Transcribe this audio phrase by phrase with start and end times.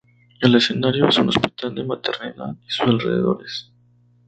[0.41, 3.71] El escenario es un hospital de maternidad y sus alrededores.